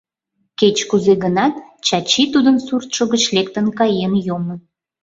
Кеч-кузе 0.59 1.13
гынат, 1.23 1.55
Чачи 1.85 2.23
тудын 2.33 2.57
суртшо 2.65 3.03
гыч 3.11 3.23
лектын 3.35 3.65
каен 3.79 4.13
йомын. 4.27 4.59